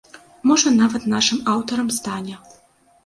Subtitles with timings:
[0.51, 2.35] Можа, нават нашым аўтарам стане.